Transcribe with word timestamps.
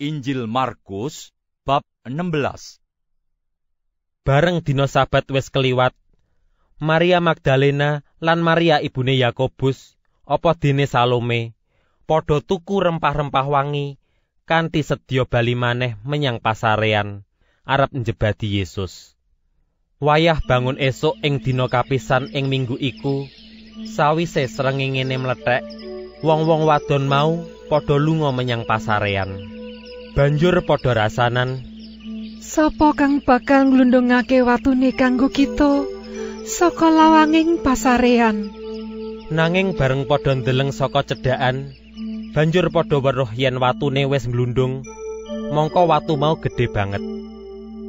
Injil 0.00 0.48
Markus 0.48 1.28
bab 1.68 1.84
16. 2.08 2.80
Bareng 4.24 4.64
dina 4.64 4.88
sabat 4.88 5.28
wis 5.28 5.52
keliwat, 5.52 5.92
Maria 6.80 7.20
Magdalena 7.20 8.00
lan 8.16 8.40
Maria 8.40 8.80
ibune 8.80 9.20
Yakobus, 9.20 10.00
apa 10.24 10.56
dene 10.56 10.88
Salome, 10.88 11.52
padha 12.08 12.40
tuku 12.40 12.80
rempah-rempah 12.80 13.44
wangi 13.44 14.00
kanthi 14.48 14.80
sedya 14.80 15.28
bali 15.28 15.52
maneh 15.52 16.00
menyang 16.00 16.40
pasarean 16.40 17.28
arep 17.68 17.92
njebadi 17.92 18.56
Yesus. 18.56 19.20
Wayah 20.00 20.40
bangun 20.40 20.80
esuk 20.80 21.20
ing 21.20 21.44
dina 21.44 21.68
kapisan 21.68 22.32
ing 22.32 22.48
minggu 22.48 22.80
iku, 22.80 23.28
sawise 23.84 24.48
srengenge 24.48 25.04
mlethek, 25.04 25.60
wong-wong 26.24 26.64
wadon 26.64 27.04
mau 27.04 27.44
padha 27.68 28.00
lunga 28.00 28.32
menyang 28.32 28.64
pasarean. 28.64 29.59
Banjur 30.16 30.58
padha 30.66 30.92
rasanan, 31.06 31.62
Sapa 32.40 32.96
kang 32.98 33.22
bakal 33.22 33.70
nglundungake 33.70 34.42
watune 34.42 34.90
kanggo 34.90 35.30
kita 35.30 35.86
saka 36.42 36.90
lawanging 36.90 37.62
pasarean? 37.62 38.50
nanging 39.30 39.78
bareng 39.78 40.10
padha 40.10 40.34
ndeleng 40.34 40.74
saka 40.74 41.06
cedhakan, 41.06 41.70
banjur 42.34 42.66
padha 42.74 42.98
weruh 42.98 43.30
yen 43.38 43.62
watune 43.62 44.02
wis 44.10 44.26
nglundung, 44.26 44.82
mongko 45.54 45.86
watu 45.86 46.18
mau 46.18 46.34
gedhe 46.42 46.66
banget. 46.66 47.02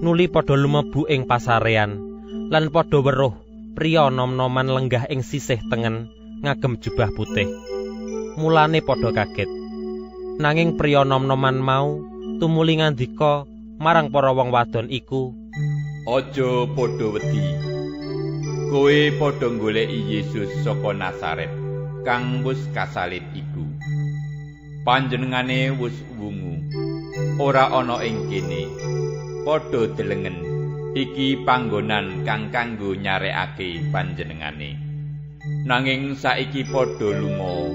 Nuli 0.00 0.32
padha 0.32 0.56
lumebu 0.56 1.04
ing 1.12 1.28
pasarean, 1.28 2.00
lan 2.48 2.72
padha 2.72 3.04
weruh 3.04 3.36
priya 3.76 4.08
nom-noman 4.08 4.72
lenggah 4.72 5.04
ing 5.12 5.20
sisih 5.20 5.60
tengen 5.68 6.08
ngagem 6.40 6.80
jubah 6.80 7.12
putih. 7.12 7.48
Mulane 8.40 8.80
padha 8.80 9.12
kaget. 9.12 9.65
Nanging 10.36 10.76
priya 10.76 11.00
nom-noman 11.00 11.56
mau 11.56 11.96
tumuli 12.36 12.76
ngandika 12.76 13.48
marang 13.80 14.12
para 14.12 14.36
wong 14.36 14.52
wadon 14.52 14.92
iku, 14.92 15.32
Aja 16.04 16.68
padha 16.76 17.08
wedi. 17.08 17.56
Kowe 18.68 18.98
padha 19.16 19.48
goleki 19.48 19.96
Yesus 20.04 20.52
saka 20.60 20.92
Nazaret 20.92 21.48
kang 22.04 22.44
wis 22.44 22.60
kasalib 22.76 23.24
iku. 23.32 23.64
Panjenengane 24.84 25.72
wis 25.80 25.96
wungu. 26.20 26.60
Ora 27.40 27.72
ana 27.72 28.04
ing 28.04 28.28
kene. 28.28 28.68
Padha 29.40 29.88
delengen. 29.96 30.36
Iki 30.92 31.48
panggonan 31.48 32.28
kang 32.28 32.52
kanggo 32.52 32.92
nyarekake 32.92 33.88
panjenengane. 33.88 34.76
Nanging 35.64 36.12
saiki 36.12 36.60
padha 36.68 37.08
lunga 37.08 37.72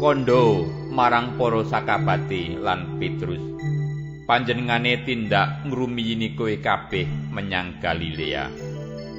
kondo 0.00 0.66
marang 0.92 1.40
para 1.40 1.64
sakabate 1.64 2.60
lan 2.60 3.00
Petrus. 3.00 3.40
Panjenengane 4.28 5.00
tindak 5.02 5.64
ngrumiyini 5.64 6.36
kowe 6.36 6.52
kabeh 6.60 7.08
menyang 7.32 7.80
Galilea. 7.80 8.52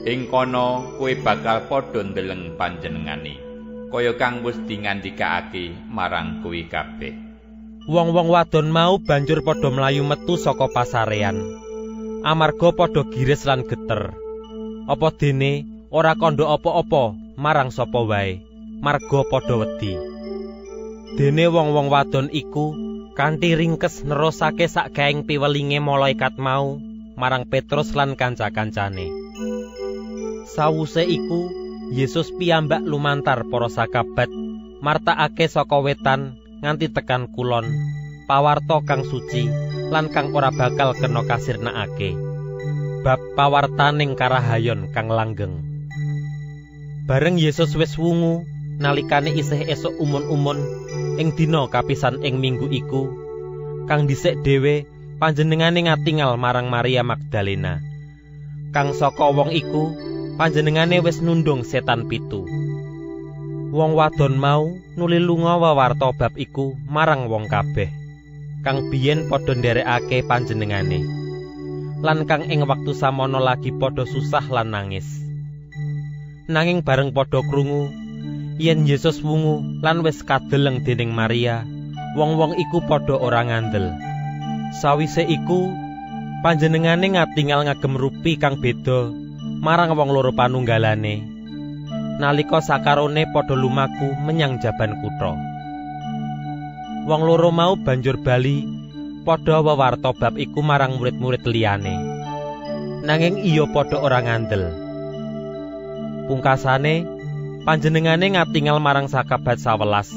Ing 0.06 0.30
kono 0.30 0.96
kowe 1.02 1.12
bakal 1.18 1.66
padha 1.66 2.06
ndeleng 2.06 2.56
panjenengane, 2.56 3.36
kaya 3.90 4.14
kang 4.16 4.46
wis 4.46 4.56
dingandikake 4.70 5.74
marang 5.90 6.46
kowe 6.46 6.62
kabeh. 6.70 7.14
Wong-wong 7.90 8.32
wadon 8.32 8.72
mau 8.72 8.96
banjur 9.02 9.44
padha 9.44 9.68
mlayu 9.74 10.06
metu 10.06 10.40
saka 10.40 10.70
pasarean. 10.72 11.42
Amarga 12.24 12.72
padha 12.72 13.04
gires 13.12 13.44
lan 13.44 13.68
geter. 13.68 14.16
Apa 14.88 15.12
dene 15.12 15.68
ora 15.92 16.16
kandha 16.16 16.48
apa-apa 16.48 17.12
marang 17.36 17.76
sapa 17.76 18.00
wae, 18.08 18.40
marga 18.80 19.20
padha 19.28 19.60
wedi. 19.60 20.13
Dene 21.14 21.46
wong-wong 21.46 21.94
wadon 21.94 22.34
iku 22.34 22.74
kanthi 23.14 23.54
ringkes 23.54 24.02
nerusake 24.02 24.66
sak 24.66 24.98
gaeng 24.98 25.22
piwelinge 25.30 25.78
malaikat 25.78 26.42
mau 26.42 26.82
marang 27.14 27.46
Petrus 27.46 27.94
lan 27.94 28.18
kanca-kancane. 28.18 29.14
Sawuse 30.50 31.06
iku 31.06 31.54
Yesus 31.94 32.34
piyambak 32.34 32.82
lumantar 32.82 33.46
para 33.46 33.70
sakabat 33.70 34.26
martakake 34.82 35.46
saka 35.46 35.78
wetan 35.78 36.42
nganti 36.66 36.90
tekan 36.90 37.30
kulon 37.30 37.70
pawarta 38.26 38.82
kang 38.82 39.06
suci 39.06 39.46
lan 39.94 40.10
kang 40.10 40.34
ora 40.34 40.50
bakal 40.50 40.98
kena 40.98 41.22
kasirnakake 41.30 42.18
bab 43.06 43.22
pawartaning 43.38 44.18
karahayon 44.18 44.90
kang 44.90 45.14
langgeng 45.14 45.62
bareng 47.06 47.38
Yesus 47.38 47.78
wis 47.78 47.94
wungu 48.00 48.48
nalikane 48.82 49.36
isih 49.36 49.62
esuk 49.70 49.94
umun-umun 50.02 50.58
ing 51.22 51.38
dina 51.38 51.70
kapisan 51.70 52.22
ing 52.26 52.42
minggu 52.42 52.66
iku 52.74 53.10
kang 53.86 54.10
dhisik 54.10 54.42
dhewe 54.42 54.88
panjenengane 55.22 55.86
ngatingal 55.86 56.40
marang 56.40 56.68
Maria 56.72 57.06
Magdalena. 57.06 57.84
Kang 58.74 58.96
saka 58.98 59.30
wong 59.30 59.54
iku 59.54 59.94
panjenengane 60.40 60.98
wis 61.04 61.22
nundung 61.22 61.62
setan 61.62 62.10
pitu. 62.10 62.48
Wong 63.74 63.98
wadon 63.98 64.38
mau 64.38 64.70
nuli 64.98 65.18
lunga 65.22 65.58
wewarta 65.58 66.14
bab 66.14 66.34
iku 66.38 66.78
marang 66.90 67.30
wong 67.30 67.50
kabeh 67.50 67.90
kang 68.64 68.88
biyen 68.90 69.28
padha 69.28 69.54
nderekake 69.54 70.24
panjenengane. 70.24 71.04
Lan 72.04 72.28
kang 72.28 72.48
ing 72.48 72.64
wektu 72.64 72.96
samono 72.96 73.40
lagi 73.40 73.76
padha 73.76 74.08
susah 74.08 74.44
lan 74.48 74.72
nangis. 74.72 75.06
Nanging 76.48 76.84
bareng 76.84 77.12
padha 77.12 77.44
krungu 77.44 78.03
yen 78.60 78.86
Yesus 78.86 79.22
wungu 79.24 79.82
lan 79.82 80.02
wis 80.06 80.22
kadeleng 80.22 80.82
dening 80.84 81.14
Maria 81.14 81.64
wong-wong 82.18 82.58
iku 82.58 82.82
padha 82.86 83.18
ora 83.18 83.42
ngandel 83.46 83.94
sawise 84.78 85.26
iku 85.26 85.72
panjenengane 86.46 87.14
ngatingal 87.14 87.66
ngagem 87.66 87.94
rupi 87.96 88.36
kang 88.36 88.60
beda 88.60 89.10
marang 89.64 89.96
wong 89.96 90.10
loro 90.12 90.36
panunggalane 90.36 91.34
nalika 92.22 92.62
sakarone 92.62 93.26
padha 93.34 93.56
lumaku 93.58 94.14
menyang 94.22 94.62
jaban 94.62 94.98
kutha. 95.02 95.34
Wong 97.04 97.22
loro 97.26 97.50
mau 97.52 97.76
banjur 97.76 98.22
bali 98.22 98.64
padha 99.28 99.60
wewarta 99.60 100.14
bab 100.14 100.38
iku 100.38 100.62
marang 100.64 100.98
murid-murid 100.98 101.44
liyane. 101.44 101.96
Nanging 103.04 103.44
iya 103.44 103.66
padha 103.68 104.00
ora 104.00 104.24
ngandel. 104.24 104.72
Pungkasane 106.30 107.04
panjenengane 107.64 108.36
ngatingal 108.36 108.84
marang 108.84 109.08
sakabat 109.08 109.56
sawelas 109.56 110.12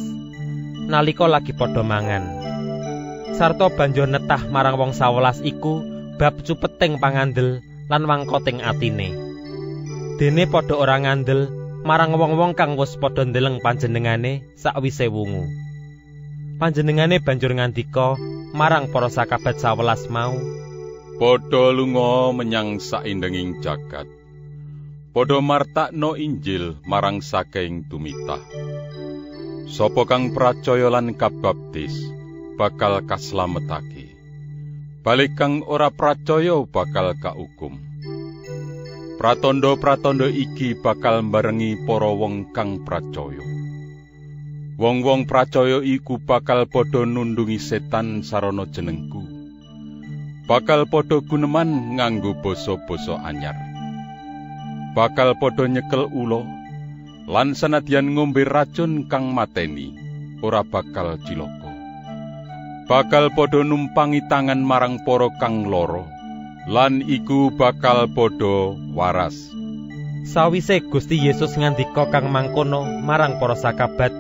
nalika 0.86 1.26
lagi 1.26 1.54
padha 1.54 1.82
mangan. 1.82 2.24
Sarta 3.34 3.70
banjur 3.70 4.06
netah 4.10 4.48
marang 4.50 4.78
wong 4.78 4.94
sawelas 4.94 5.42
iku 5.42 5.82
bab 6.16 6.42
cupeting 6.42 6.98
pangandel 7.02 7.62
lan 7.90 8.02
wangkoting 8.06 8.62
atine. 8.62 9.14
Dene 10.16 10.48
padha 10.50 10.74
ora 10.74 10.96
ngandel 10.98 11.50
marang 11.86 12.18
wong-wong 12.18 12.58
kang 12.58 12.74
wis 12.74 12.98
padha 12.98 13.22
ndeleng 13.26 13.62
panjenengane 13.62 14.46
sakwise 14.58 15.06
wungu. 15.06 15.46
Panjenengane 16.56 17.20
banjur 17.20 17.52
ngandika 17.52 18.16
marang 18.56 18.88
para 18.88 19.12
sakabat 19.12 19.60
sawelas 19.60 20.08
mau, 20.08 20.32
Padha 21.16 21.72
lunga 21.72 22.32
menyang 22.32 22.80
saindenging 22.80 23.60
jagat. 23.60 24.08
Padha 25.16 25.40
martakno 25.40 26.12
Injil 26.12 26.76
marang 26.84 27.24
saking 27.24 27.88
tumitah. 27.88 28.44
Sapa 29.64 30.04
kang 30.04 30.36
pracaya 30.36 30.92
lan 30.92 31.16
kabaptis 31.16 31.96
bakal 32.60 33.00
kaslametake. 33.00 34.12
Balik 35.00 35.32
kang 35.40 35.64
ora 35.64 35.88
pracaya 35.88 36.60
bakal 36.68 37.16
kaukum. 37.16 37.80
Pratandha-pratandha 39.16 40.28
iki 40.28 40.76
bakal 40.76 41.24
mbarengi 41.24 41.88
para 41.88 42.12
wong 42.12 42.52
kang 42.52 42.84
pracaya. 42.84 43.40
Wong-wong 44.76 45.24
pracaya 45.24 45.80
iku 45.80 46.20
bakal 46.20 46.68
padha 46.68 47.08
nundungi 47.08 47.56
setan 47.56 48.20
sarana 48.20 48.68
jenengku. 48.68 49.24
Bakal 50.44 50.84
padha 50.92 51.24
guneman 51.24 51.96
nganggo 51.96 52.36
basa-basa 52.44 53.16
anyar. 53.24 53.65
Bakal 54.96 55.36
padha 55.36 55.68
nyekel 55.68 56.08
ula 56.08 56.40
lan 57.28 57.52
senadyan 57.52 58.16
ngombe 58.16 58.48
racun 58.48 59.04
kang 59.12 59.36
mateni, 59.36 59.92
ora 60.40 60.64
bakal 60.64 61.20
cilaka. 61.20 61.70
Bakal 62.88 63.28
padha 63.36 63.60
numpangi 63.60 64.24
tangan 64.24 64.64
marang 64.64 65.04
para 65.04 65.28
kang 65.36 65.68
lara. 65.68 66.16
lan 66.66 66.98
iku 67.06 67.54
bakal 67.54 68.10
padha 68.10 68.74
waras. 68.90 69.38
Sawise 70.26 70.82
Gusti 70.82 71.14
Yesus 71.14 71.54
ngandika 71.54 72.10
kang 72.10 72.26
mangkono 72.34 72.82
marang 72.82 73.38
para 73.38 73.54
sakabat, 73.54 74.10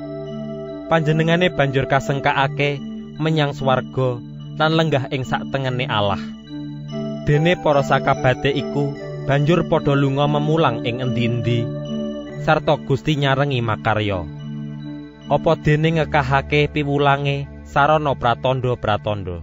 panjenengane 0.86 1.50
banjur 1.50 1.90
kasengkakake 1.90 2.78
menyang 3.18 3.50
swarga 3.50 4.22
lan 4.62 4.72
lenggah 4.78 5.10
ing 5.10 5.26
saktengene 5.26 5.90
Allah. 5.90 6.22
Dene 7.26 7.58
para 7.58 7.82
sakabate 7.82 8.54
iku 8.54 8.94
banjur 9.26 9.66
padha 9.66 9.98
lunga 9.98 10.30
memulang 10.30 10.86
ing 10.86 11.02
endi-endi 11.02 11.66
sarta 12.46 12.78
Gusti 12.78 13.18
nyarengi 13.18 13.58
makarya. 13.58 14.22
Apa 15.26 15.58
dene 15.58 15.98
ngekahake 15.98 16.70
piwulange 16.70 17.50
sarana 17.66 18.14
pratandha-pratandha. 18.14 19.42